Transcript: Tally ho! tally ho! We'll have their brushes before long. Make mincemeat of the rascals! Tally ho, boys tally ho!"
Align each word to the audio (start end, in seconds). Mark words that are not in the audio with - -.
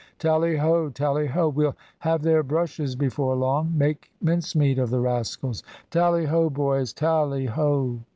Tally 0.17 0.57
ho! 0.57 0.89
tally 0.89 1.27
ho! 1.27 1.47
We'll 1.47 1.75
have 1.99 2.23
their 2.23 2.41
brushes 2.41 2.95
before 2.95 3.35
long. 3.35 3.77
Make 3.77 4.09
mincemeat 4.19 4.79
of 4.79 4.89
the 4.89 4.99
rascals! 4.99 5.61
Tally 5.91 6.25
ho, 6.25 6.49
boys 6.49 6.91
tally 6.91 7.45
ho!" 7.45 7.99